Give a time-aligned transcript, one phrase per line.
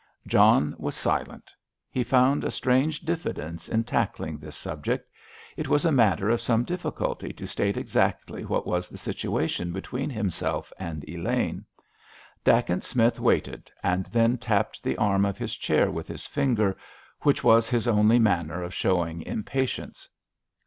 [0.25, 1.53] John was silent;
[1.91, 5.07] he found a strange diffidence in tackling this subject.
[5.55, 10.09] It was a matter of some difficulty to state exactly what was the situation between
[10.09, 11.65] himself and Elaine.
[12.43, 16.75] Dacent Smith waited, and then tapped the arm of his chair with his finger,
[17.21, 20.09] which was his only manner of showing impatience.